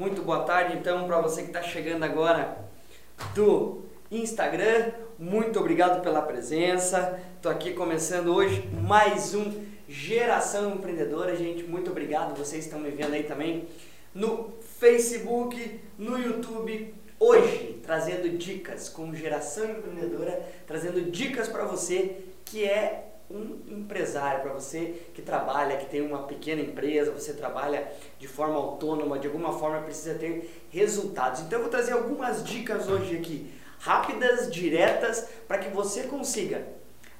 [0.00, 2.56] Muito boa tarde, então, para você que está chegando agora
[3.34, 4.92] do Instagram.
[5.18, 7.20] Muito obrigado pela presença.
[7.36, 11.64] Estou aqui começando hoje mais um Geração Empreendedora, gente.
[11.64, 12.34] Muito obrigado.
[12.34, 13.68] Vocês estão me vendo aí também
[14.14, 16.94] no Facebook, no YouTube.
[17.18, 24.52] Hoje, trazendo dicas com Geração Empreendedora, trazendo dicas para você que é um empresário, para
[24.52, 29.52] você que trabalha, que tem uma pequena empresa, você trabalha de forma autônoma, de alguma
[29.52, 31.40] forma precisa ter resultados.
[31.40, 36.66] Então eu vou trazer algumas dicas hoje aqui, rápidas, diretas, para que você consiga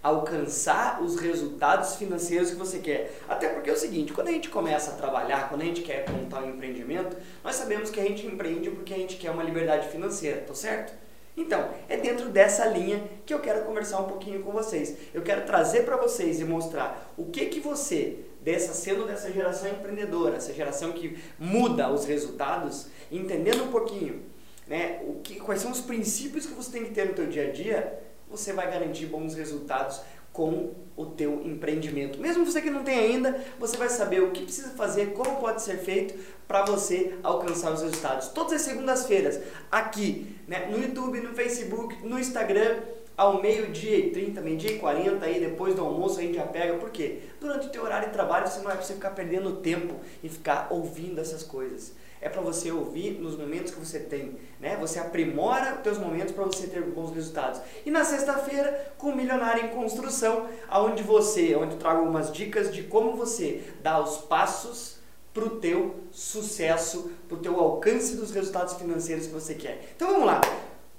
[0.03, 3.13] alcançar os resultados financeiros que você quer.
[3.29, 6.09] Até porque é o seguinte, quando a gente começa a trabalhar, quando a gente quer
[6.11, 9.89] montar um empreendimento, nós sabemos que a gente empreende porque a gente quer uma liberdade
[9.89, 10.93] financeira, tá certo?
[11.37, 14.97] Então, é dentro dessa linha que eu quero conversar um pouquinho com vocês.
[15.15, 19.71] Eu quero trazer para vocês e mostrar o que que você, dessa sendo dessa geração
[19.71, 24.23] empreendedora, essa geração que muda os resultados, entendendo um pouquinho,
[24.67, 27.49] né, o que, quais são os princípios que você tem que ter no teu dia
[27.49, 30.01] a dia, você vai garantir bons resultados
[30.33, 32.21] com o teu empreendimento.
[32.21, 35.63] Mesmo você que não tem ainda, você vai saber o que precisa fazer, como pode
[35.63, 36.15] ser feito
[36.47, 38.29] para você alcançar os resultados.
[38.29, 42.81] Todas as segundas-feiras, aqui, né, no YouTube, no Facebook, no Instagram,
[43.21, 46.79] ao meio-dia e 30, meio-dia e 40, aí depois do almoço a gente já pega.
[46.79, 47.19] Por quê?
[47.39, 50.29] Durante o teu horário de trabalho você não é para você ficar perdendo tempo e
[50.31, 54.77] ficar ouvindo essas coisas é para você ouvir nos momentos que você tem, né?
[54.77, 57.63] Você aprimora os teus momentos para você ter bons resultados.
[57.87, 62.71] E na sexta-feira, com o Milionário em Construção, aonde você, onde eu trago algumas dicas
[62.71, 64.99] de como você dá os passos
[65.33, 69.95] para o teu sucesso, para o teu alcance dos resultados financeiros que você quer.
[69.97, 70.43] Então vamos lá.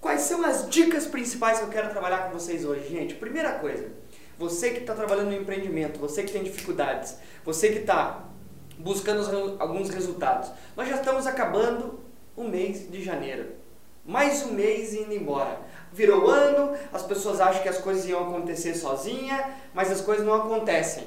[0.02, 3.14] Quais são as dicas principais que eu quero trabalhar com vocês hoje, gente?
[3.14, 3.88] Primeira coisa,
[4.36, 8.26] você que está trabalhando no empreendimento, você que tem dificuldades, você que está
[8.80, 10.52] buscando alguns resultados.
[10.76, 12.00] Nós já estamos acabando
[12.36, 13.52] o mês de janeiro.
[14.04, 15.60] Mais um mês indo embora.
[15.94, 20.34] Virou ano, as pessoas acham que as coisas iam acontecer sozinha, mas as coisas não
[20.34, 21.06] acontecem.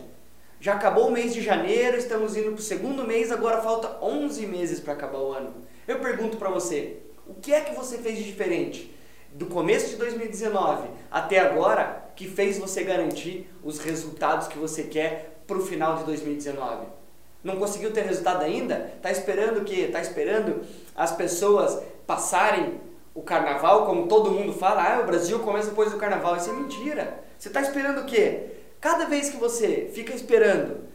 [0.61, 4.47] Já acabou o mês de janeiro, estamos indo para o segundo mês, agora falta 11
[4.47, 5.53] meses para acabar o ano.
[5.87, 8.95] Eu pergunto para você, o que é que você fez de diferente
[9.33, 15.43] do começo de 2019 até agora que fez você garantir os resultados que você quer
[15.47, 17.05] para o final de 2019?
[17.45, 19.81] não conseguiu ter resultado ainda, está esperando o quê?
[19.81, 20.63] Está esperando
[20.97, 22.81] as pessoas passarem
[23.15, 26.37] o carnaval, como todo mundo fala, ah, o Brasil começa depois do carnaval.
[26.37, 27.23] Isso é mentira.
[27.39, 28.47] Você está esperando o quê?
[28.81, 30.89] Cada vez que você fica esperando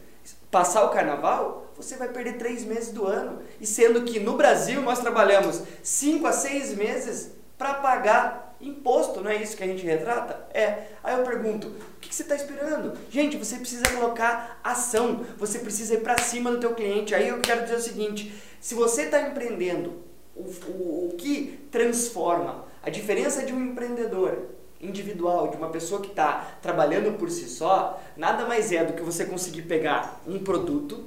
[0.50, 3.40] passar o carnaval, você vai perder três meses do ano.
[3.60, 9.30] E sendo que no Brasil nós trabalhamos cinco a seis meses para pagar imposto, não
[9.30, 10.46] é isso que a gente retrata?
[10.52, 10.88] É.
[11.02, 12.92] Aí eu pergunto, o que, você está esperando?
[13.10, 17.14] Gente, você precisa colocar ação, você precisa ir para cima do teu cliente.
[17.14, 20.02] Aí eu quero dizer o seguinte, se você está empreendendo,
[20.36, 26.08] o, o, o que transforma a diferença de um empreendedor individual, de uma pessoa que
[26.08, 31.04] está trabalhando por si só, nada mais é do que você conseguir pegar um produto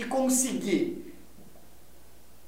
[0.00, 1.14] e conseguir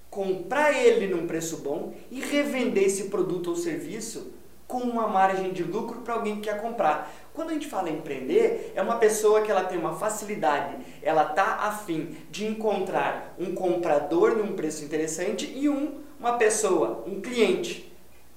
[0.09, 4.33] comprar ele num preço bom e revender esse produto ou serviço
[4.67, 7.13] com uma margem de lucro para alguém que quer comprar.
[7.35, 11.27] Quando a gente fala em empreender, é uma pessoa que ela tem uma facilidade, ela
[11.27, 17.92] tá afim de encontrar um comprador num preço interessante e um uma pessoa, um cliente,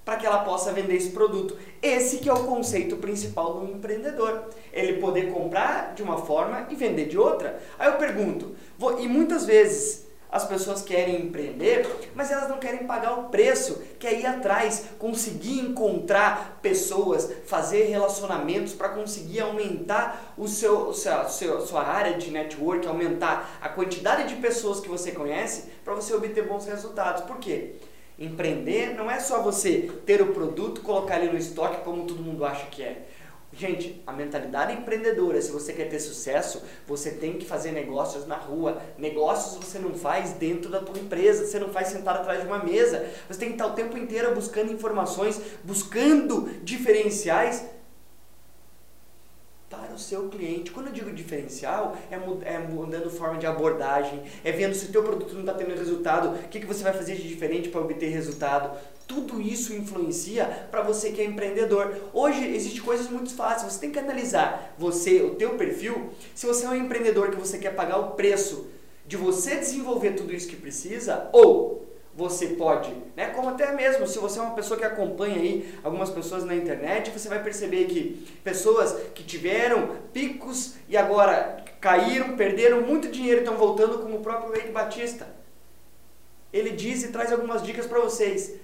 [0.06, 1.58] para que ela possa vender esse produto.
[1.82, 4.44] Esse que é o conceito principal do empreendedor.
[4.72, 7.60] Ele poder comprar de uma forma e vender de outra.
[7.80, 12.86] Aí eu pergunto, vou, e muitas vezes as pessoas querem empreender, mas elas não querem
[12.86, 20.34] pagar o preço, que é ir atrás, conseguir encontrar pessoas, fazer relacionamentos para conseguir aumentar
[20.38, 24.90] o seu, o seu, a sua área de network, aumentar a quantidade de pessoas que
[24.90, 27.24] você conhece para você obter bons resultados.
[27.24, 27.76] Por quê?
[28.18, 32.46] Empreender não é só você ter o produto, colocar ele no estoque como todo mundo
[32.46, 33.06] acha que é.
[33.52, 38.36] Gente, a mentalidade empreendedora, se você quer ter sucesso, você tem que fazer negócios na
[38.36, 38.82] rua.
[38.98, 42.62] Negócios você não faz dentro da tua empresa, você não faz sentado atrás de uma
[42.62, 43.06] mesa.
[43.30, 47.66] Você tem que estar o tempo inteiro buscando informações, buscando diferenciais
[49.96, 50.72] o seu cliente.
[50.72, 52.16] Quando eu digo diferencial, é,
[52.54, 56.36] é mudando forma de abordagem, é vendo se o teu produto não está tendo resultado,
[56.36, 58.78] o que, que você vai fazer de diferente para obter resultado.
[59.08, 61.96] Tudo isso influencia para você que é empreendedor.
[62.14, 63.72] Hoje existe coisas muito fáceis.
[63.72, 66.10] Você tem que analisar você, o teu perfil.
[66.34, 68.68] Se você é um empreendedor que você quer pagar o preço
[69.08, 71.75] de você desenvolver tudo isso que precisa, ou
[72.16, 73.28] você pode, né?
[73.28, 77.12] Como até mesmo se você é uma pessoa que acompanha aí algumas pessoas na internet,
[77.12, 83.58] você vai perceber que pessoas que tiveram picos e agora caíram, perderam muito dinheiro estão
[83.58, 85.28] voltando, como o próprio Wade Batista
[86.56, 88.56] ele diz e traz algumas dicas para vocês.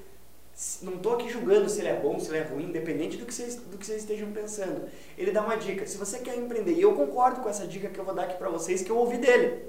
[0.81, 3.33] Não estou aqui julgando se ele é bom, se ele é ruim, independente do que,
[3.33, 4.87] vocês, do que vocês estejam pensando.
[5.17, 5.85] Ele dá uma dica.
[5.85, 8.37] Se você quer empreender, e eu concordo com essa dica que eu vou dar aqui
[8.37, 9.65] para vocês, que eu ouvi dele.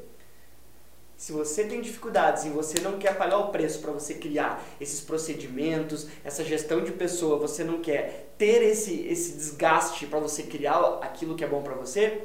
[1.23, 5.01] Se você tem dificuldades e você não quer pagar o preço para você criar esses
[5.01, 10.99] procedimentos, essa gestão de pessoa, você não quer ter esse, esse desgaste para você criar
[11.01, 12.25] aquilo que é bom para você,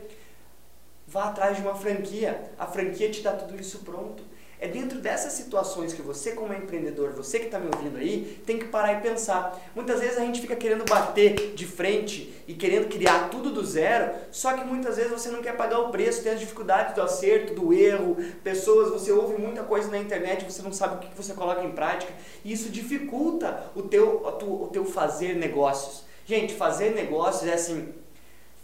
[1.06, 2.50] vá atrás de uma franquia.
[2.58, 4.24] A franquia te dá tudo isso pronto.
[4.59, 8.57] É dentro dessas situações que você, como empreendedor, você que está me ouvindo aí, tem
[8.57, 9.56] que parar e pensar.
[9.75, 14.15] Muitas vezes a gente fica querendo bater de frente e querendo criar tudo do zero,
[14.31, 17.54] só que muitas vezes você não quer pagar o preço, tem as dificuldades do acerto,
[17.54, 21.36] do erro, pessoas, você ouve muita coisa na internet, você não sabe o que você
[21.36, 22.12] coloca em prática,
[22.44, 26.04] e isso dificulta o teu, o teu fazer negócios.
[26.25, 27.94] Gente, fazer negócios é assim,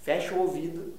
[0.02, 0.96] fecha o ouvido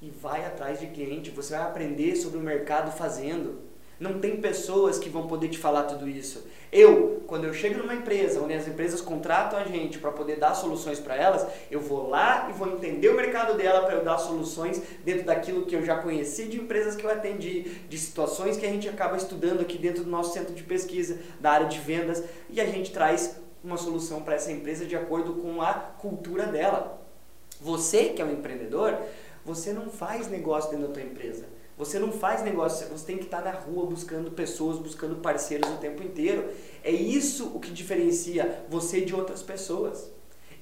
[0.00, 3.71] e vai atrás de cliente, você vai aprender sobre o mercado fazendo.
[4.02, 6.44] Não tem pessoas que vão poder te falar tudo isso.
[6.72, 10.54] Eu, quando eu chego numa empresa, onde as empresas contratam a gente para poder dar
[10.54, 14.18] soluções para elas, eu vou lá e vou entender o mercado dela para eu dar
[14.18, 18.66] soluções dentro daquilo que eu já conheci de empresas que eu atendi, de situações que
[18.66, 22.24] a gente acaba estudando aqui dentro do nosso centro de pesquisa, da área de vendas,
[22.50, 27.00] e a gente traz uma solução para essa empresa de acordo com a cultura dela.
[27.60, 28.98] Você que é um empreendedor,
[29.44, 31.61] você não faz negócio dentro da tua empresa.
[31.78, 35.78] Você não faz negócio, você tem que estar na rua buscando pessoas, buscando parceiros o
[35.78, 36.48] tempo inteiro.
[36.84, 40.10] É isso o que diferencia você de outras pessoas.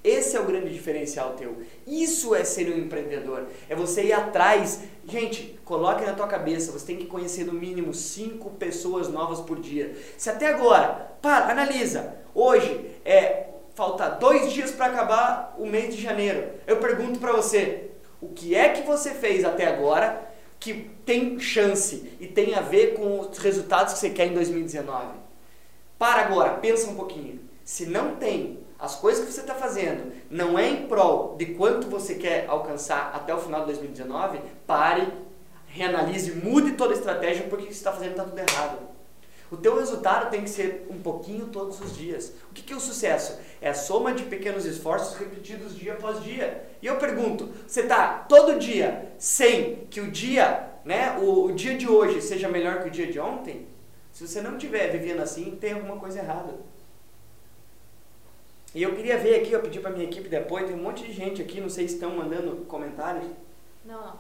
[0.02, 1.58] Esse é o grande diferencial teu.
[1.86, 3.46] Isso é ser um empreendedor.
[3.68, 4.80] É você ir atrás.
[5.04, 9.60] Gente, coloque na tua cabeça, você tem que conhecer no mínimo cinco pessoas novas por
[9.60, 9.94] dia.
[10.16, 12.16] Se até agora, para, analisa.
[12.34, 16.48] Hoje é falta dois dias para acabar o mês de janeiro.
[16.66, 17.90] Eu pergunto para você,
[18.22, 20.29] o que é que você fez até agora
[20.60, 25.18] que tem chance e tem a ver com os resultados que você quer em 2019.
[25.98, 27.40] Para agora, pensa um pouquinho.
[27.64, 31.88] Se não tem, as coisas que você está fazendo não é em prol de quanto
[31.88, 35.08] você quer alcançar até o final de 2019, pare,
[35.66, 38.90] reanalise, mude toda a estratégia porque você está fazendo está tudo errado.
[39.50, 42.32] O teu resultado tem que ser um pouquinho todos os dias.
[42.50, 43.38] O que é o sucesso?
[43.60, 46.68] É a soma de pequenos esforços repetidos dia após dia.
[46.80, 51.76] E eu pergunto, você está todo dia sem que o dia, né, o, o dia
[51.76, 53.66] de hoje seja melhor que o dia de ontem?
[54.10, 56.54] Se você não estiver vivendo assim, tem alguma coisa errada.
[58.74, 61.04] E eu queria ver aqui, eu pedi para minha equipe de apoio, tem um monte
[61.04, 63.26] de gente aqui, não sei se estão mandando comentários.
[63.84, 64.18] Não, não.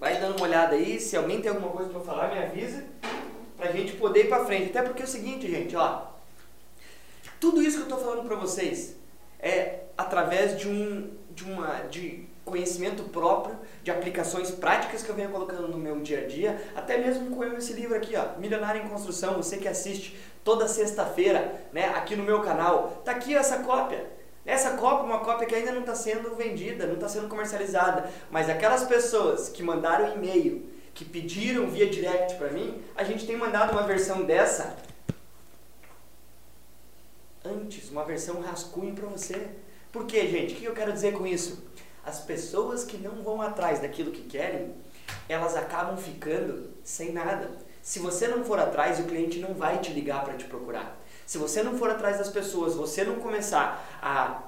[0.00, 2.82] Vai dando uma olhada aí, se alguém tem alguma coisa para falar, me avisa
[3.58, 4.70] pra gente poder ir pra frente.
[4.70, 6.06] Até porque é o seguinte, gente, ó.
[7.38, 8.96] Tudo isso que eu tô falando pra vocês
[9.38, 15.30] é através de um de uma de conhecimento próprio, de aplicações práticas que eu venho
[15.30, 18.88] colocando no meu dia a dia, até mesmo com esse livro aqui, ó, Milionário em
[18.88, 24.06] Construção, você que assiste toda sexta-feira, né, aqui no meu canal, tá aqui essa cópia.
[24.46, 28.48] Essa cópia uma cópia que ainda não está sendo vendida, não está sendo comercializada, mas
[28.48, 33.72] aquelas pessoas que mandaram e-mail que pediram via direct para mim, a gente tem mandado
[33.72, 34.74] uma versão dessa
[37.44, 39.48] antes, uma versão rascunho para você.
[39.92, 40.54] Por quê, gente?
[40.54, 41.62] O que eu quero dizer com isso?
[42.08, 44.74] As pessoas que não vão atrás daquilo que querem,
[45.28, 47.50] elas acabam ficando sem nada.
[47.82, 50.98] Se você não for atrás, o cliente não vai te ligar para te procurar.
[51.26, 54.40] Se você não for atrás das pessoas, você não começar a,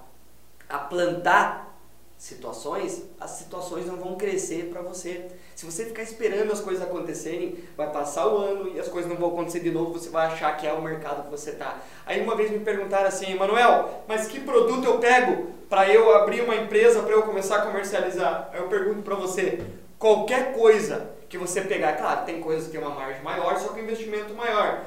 [0.71, 1.79] a plantar
[2.17, 5.29] situações, as situações não vão crescer para você.
[5.55, 9.19] Se você ficar esperando as coisas acontecerem, vai passar o ano e as coisas não
[9.19, 11.79] vão acontecer de novo, você vai achar que é o mercado que você tá.
[12.07, 16.43] Aí uma vez me perguntaram assim, Manuel, mas que produto eu pego para eu abrir
[16.43, 18.51] uma empresa, para eu começar a comercializar?
[18.53, 19.65] Eu pergunto para você,
[19.99, 23.81] qualquer coisa que você pegar, claro, tem coisas que tem uma margem maior, só que
[23.81, 24.85] investimento maior.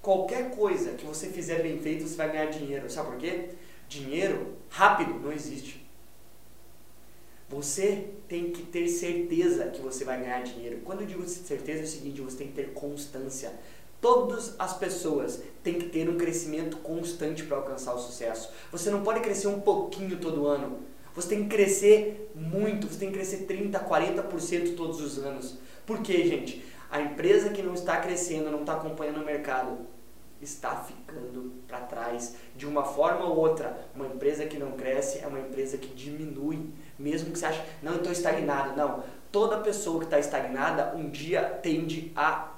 [0.00, 2.88] Qualquer coisa que você fizer bem feito, você vai ganhar dinheiro.
[2.88, 3.50] Sabe por quê?
[3.88, 5.84] Dinheiro rápido não existe.
[7.48, 10.80] Você tem que ter certeza que você vai ganhar dinheiro.
[10.84, 13.52] Quando eu digo certeza é o seguinte, você tem que ter constância.
[14.00, 18.50] Todas as pessoas têm que ter um crescimento constante para alcançar o sucesso.
[18.70, 20.78] Você não pode crescer um pouquinho todo ano.
[21.14, 25.58] Você tem que crescer muito, você tem que crescer 30, 40% todos os anos.
[25.84, 26.64] Por quê, gente?
[26.88, 29.78] A empresa que não está crescendo, não está acompanhando o mercado,
[30.40, 33.76] está ficando para trás de uma forma ou outra.
[33.96, 37.92] Uma empresa que não cresce é uma empresa que diminui, mesmo que você ache, não,
[37.92, 38.76] eu estou estagnado.
[38.76, 39.02] Não,
[39.32, 42.52] toda pessoa que está estagnada um dia tende a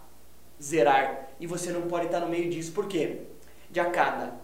[0.63, 2.73] zerar e você não pode estar no meio disso.
[2.73, 3.23] Por quê?
[3.71, 4.35] De a cada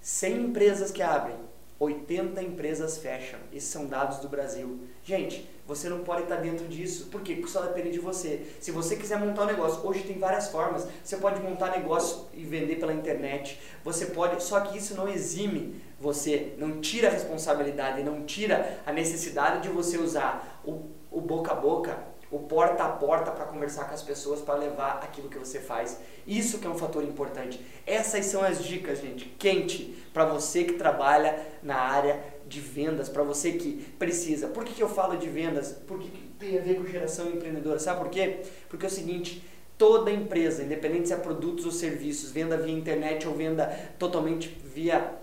[0.00, 1.36] 100 empresas que abrem,
[1.80, 3.40] 80 empresas fecham.
[3.52, 4.80] Esses são dados do Brasil.
[5.02, 7.06] Gente, você não pode estar dentro disso.
[7.06, 7.36] Por quê?
[7.36, 8.42] Porque só depende de você.
[8.60, 10.86] Se você quiser montar um negócio, hoje tem várias formas.
[11.02, 13.58] Você pode montar negócio e vender pela internet.
[13.82, 18.92] Você pode, só que isso não exime você, não tira a responsabilidade, não tira a
[18.92, 21.98] necessidade de você usar o, o boca a boca,
[22.30, 25.98] o porta a porta para conversar com as pessoas, para levar aquilo que você faz.
[26.26, 27.60] Isso que é um fator importante.
[27.86, 33.22] Essas são as dicas, gente, quente para você que trabalha na área de vendas, para
[33.22, 34.48] você que precisa.
[34.48, 35.72] Por que, que eu falo de vendas?
[35.86, 36.08] Porque
[36.38, 37.78] tem a ver com geração empreendedora.
[37.78, 38.40] Sabe por quê?
[38.68, 39.44] Porque é o seguinte,
[39.76, 43.66] toda empresa, independente se é produtos ou serviços, venda via internet ou venda
[43.98, 45.14] totalmente via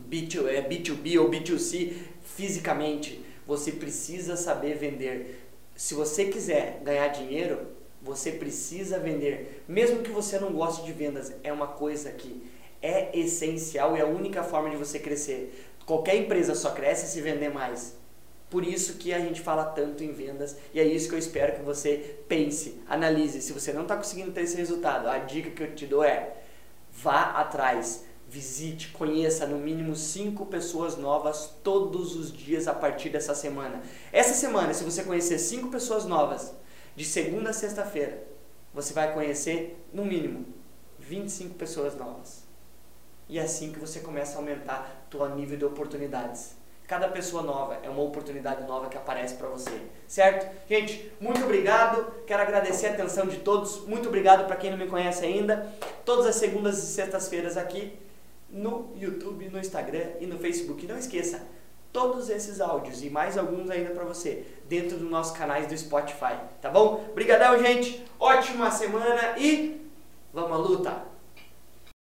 [0.00, 1.92] B2B é, ou B2C
[2.22, 5.43] fisicamente, você precisa saber vender
[5.76, 7.68] se você quiser ganhar dinheiro,
[8.00, 9.64] você precisa vender.
[9.66, 12.44] Mesmo que você não goste de vendas, é uma coisa que
[12.82, 15.72] é essencial e é a única forma de você crescer.
[15.86, 17.96] Qualquer empresa só cresce se vender mais.
[18.50, 21.56] Por isso que a gente fala tanto em vendas e é isso que eu espero
[21.56, 23.40] que você pense, analise.
[23.42, 26.36] Se você não está conseguindo ter esse resultado, a dica que eu te dou é
[26.92, 33.34] vá atrás Visite, conheça no mínimo cinco pessoas novas todos os dias a partir dessa
[33.34, 33.82] semana.
[34.12, 36.52] Essa semana, se você conhecer cinco pessoas novas,
[36.96, 38.24] de segunda a sexta-feira,
[38.72, 40.46] você vai conhecer no mínimo
[40.98, 42.44] 25 pessoas novas.
[43.28, 46.56] E é assim que você começa a aumentar o nível de oportunidades.
[46.86, 50.46] Cada pessoa nova é uma oportunidade nova que aparece para você, certo?
[50.68, 52.04] Gente, muito obrigado.
[52.26, 53.86] Quero agradecer a atenção de todos.
[53.86, 55.72] Muito obrigado para quem não me conhece ainda.
[56.04, 57.96] Todas as segundas e sextas-feiras aqui
[58.50, 60.86] no YouTube, no Instagram e no Facebook.
[60.86, 61.46] Não esqueça,
[61.92, 66.36] todos esses áudios e mais alguns ainda para você dentro dos nossos canais do Spotify,
[66.60, 67.06] tá bom?
[67.10, 68.04] Obrigadão, gente.
[68.18, 69.80] Ótima semana e
[70.32, 71.13] vamos à luta.